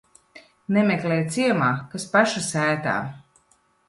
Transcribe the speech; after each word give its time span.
Nemeklē 0.77 1.17
ciemā, 1.35 1.67
kas 1.91 2.07
paša 2.15 2.41
sētā. 2.47 2.95